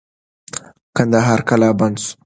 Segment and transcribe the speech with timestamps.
[0.97, 2.11] کندهار قلابند سو.